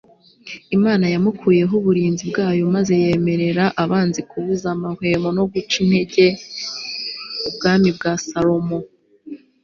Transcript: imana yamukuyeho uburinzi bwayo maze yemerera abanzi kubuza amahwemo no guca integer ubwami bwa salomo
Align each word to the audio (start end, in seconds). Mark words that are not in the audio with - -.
imana 0.77 1.05
yamukuyeho 1.13 1.73
uburinzi 1.81 2.23
bwayo 2.31 2.63
maze 2.75 2.93
yemerera 3.03 3.65
abanzi 3.83 4.19
kubuza 4.29 4.67
amahwemo 4.75 5.29
no 5.37 5.43
guca 5.51 5.75
integer 5.83 6.33
ubwami 7.47 7.89
bwa 7.97 8.13
salomo 8.27 8.77